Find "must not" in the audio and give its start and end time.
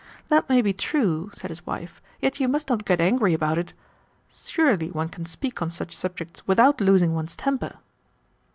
2.47-2.85